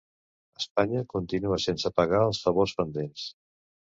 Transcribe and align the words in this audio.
Espanya 0.61 1.01
continua 1.11 1.59
sense 1.67 1.93
pagar 1.99 2.23
els 2.29 2.41
favors 2.47 2.75
pendents 2.79 3.29